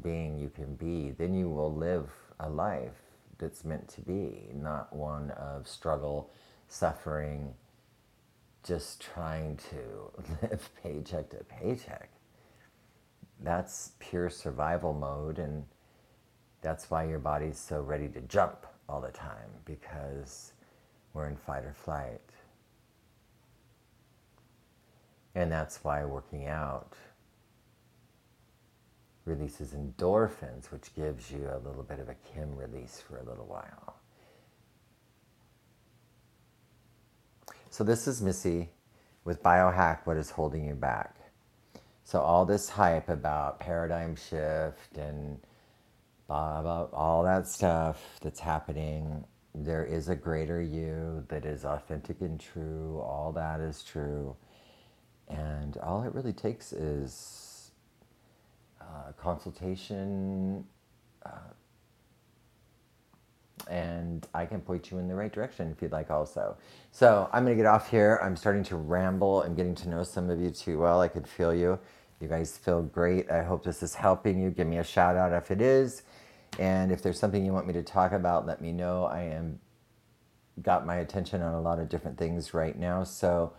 being 0.00 0.38
you 0.38 0.48
can 0.48 0.76
be, 0.76 1.10
then 1.10 1.34
you 1.34 1.50
will 1.50 1.74
live 1.74 2.08
a 2.38 2.48
life 2.48 3.02
that's 3.38 3.64
meant 3.64 3.88
to 3.88 4.00
be, 4.00 4.50
not 4.54 4.94
one 4.94 5.32
of 5.32 5.66
struggle, 5.66 6.30
suffering, 6.68 7.52
just 8.62 9.00
trying 9.00 9.56
to 9.56 10.22
live 10.42 10.70
paycheck 10.80 11.28
to 11.30 11.42
paycheck. 11.44 12.10
That's 13.40 13.90
pure 13.98 14.30
survival 14.30 14.94
mode, 14.94 15.40
and 15.40 15.64
that's 16.62 16.92
why 16.92 17.08
your 17.08 17.18
body's 17.18 17.58
so 17.58 17.80
ready 17.80 18.06
to 18.08 18.20
jump 18.20 18.66
all 18.88 19.00
the 19.00 19.10
time 19.10 19.50
because 19.64 20.52
we're 21.12 21.26
in 21.26 21.36
fight 21.36 21.64
or 21.64 21.74
flight. 21.74 22.20
And 25.36 25.52
that's 25.52 25.84
why 25.84 26.02
working 26.06 26.46
out 26.46 26.94
releases 29.26 29.74
endorphins, 29.74 30.72
which 30.72 30.94
gives 30.94 31.30
you 31.30 31.50
a 31.52 31.58
little 31.58 31.82
bit 31.82 32.00
of 32.00 32.08
a 32.08 32.14
chem 32.14 32.56
release 32.56 33.02
for 33.06 33.18
a 33.18 33.22
little 33.22 33.44
while. 33.44 33.96
So, 37.68 37.84
this 37.84 38.08
is 38.08 38.22
Missy 38.22 38.70
with 39.24 39.42
Biohack 39.42 40.06
What 40.06 40.16
is 40.16 40.30
Holding 40.30 40.64
You 40.64 40.74
Back. 40.74 41.16
So, 42.04 42.20
all 42.22 42.46
this 42.46 42.70
hype 42.70 43.10
about 43.10 43.60
paradigm 43.60 44.16
shift 44.16 44.96
and 44.96 45.38
blah, 46.28 46.62
blah, 46.62 46.88
all 46.94 47.22
that 47.24 47.46
stuff 47.46 48.18
that's 48.22 48.40
happening, 48.40 49.22
there 49.54 49.84
is 49.84 50.08
a 50.08 50.16
greater 50.16 50.62
you 50.62 51.26
that 51.28 51.44
is 51.44 51.66
authentic 51.66 52.22
and 52.22 52.40
true. 52.40 53.02
All 53.04 53.32
that 53.32 53.60
is 53.60 53.82
true. 53.82 54.34
And 55.28 55.76
all 55.78 56.02
it 56.02 56.14
really 56.14 56.32
takes 56.32 56.72
is 56.72 57.70
uh, 58.80 59.12
consultation, 59.20 60.64
uh, 61.24 61.30
and 63.68 64.26
I 64.32 64.46
can 64.46 64.60
point 64.60 64.90
you 64.90 64.98
in 64.98 65.08
the 65.08 65.14
right 65.14 65.32
direction 65.32 65.72
if 65.72 65.82
you'd 65.82 65.90
like 65.90 66.10
also. 66.10 66.56
So 66.92 67.28
I'm 67.32 67.44
going 67.44 67.56
to 67.56 67.62
get 67.62 67.68
off 67.68 67.90
here. 67.90 68.20
I'm 68.22 68.36
starting 68.36 68.62
to 68.64 68.76
ramble. 68.76 69.42
I'm 69.42 69.54
getting 69.54 69.74
to 69.76 69.88
know 69.88 70.04
some 70.04 70.30
of 70.30 70.40
you 70.40 70.50
too 70.50 70.78
well. 70.78 71.00
I 71.00 71.08
could 71.08 71.26
feel 71.26 71.52
you. 71.52 71.78
You 72.20 72.28
guys 72.28 72.56
feel 72.56 72.82
great. 72.82 73.30
I 73.30 73.42
hope 73.42 73.64
this 73.64 73.82
is 73.82 73.94
helping 73.94 74.38
you. 74.40 74.50
Give 74.50 74.66
me 74.66 74.78
a 74.78 74.84
shout 74.84 75.16
out 75.16 75.32
if 75.32 75.50
it 75.50 75.60
is. 75.60 76.02
And 76.58 76.92
if 76.92 77.02
there's 77.02 77.18
something 77.18 77.44
you 77.44 77.52
want 77.52 77.66
me 77.66 77.72
to 77.74 77.82
talk 77.82 78.12
about, 78.12 78.46
let 78.46 78.60
me 78.60 78.72
know. 78.72 79.04
I 79.04 79.22
am 79.22 79.58
got 80.62 80.86
my 80.86 80.96
attention 80.96 81.42
on 81.42 81.54
a 81.54 81.60
lot 81.60 81.78
of 81.78 81.88
different 81.88 82.16
things 82.16 82.54
right 82.54 82.78
now. 82.78 83.04
So 83.04 83.52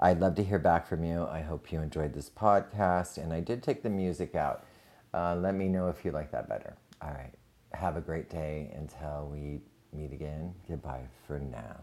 I'd 0.00 0.20
love 0.20 0.36
to 0.36 0.44
hear 0.44 0.58
back 0.58 0.86
from 0.86 1.04
you. 1.04 1.26
I 1.26 1.40
hope 1.40 1.72
you 1.72 1.80
enjoyed 1.80 2.12
this 2.12 2.30
podcast. 2.30 3.18
And 3.18 3.32
I 3.32 3.40
did 3.40 3.62
take 3.62 3.82
the 3.82 3.90
music 3.90 4.34
out. 4.36 4.64
Uh, 5.12 5.34
let 5.36 5.54
me 5.54 5.68
know 5.68 5.88
if 5.88 6.04
you 6.04 6.12
like 6.12 6.30
that 6.30 6.48
better. 6.48 6.76
All 7.02 7.10
right. 7.10 7.32
Have 7.72 7.96
a 7.96 8.00
great 8.00 8.30
day 8.30 8.72
until 8.76 9.28
we 9.30 9.60
meet 9.92 10.12
again. 10.12 10.54
Goodbye 10.68 11.06
for 11.26 11.38
now. 11.38 11.76